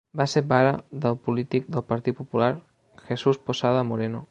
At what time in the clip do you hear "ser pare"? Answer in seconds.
0.31-0.71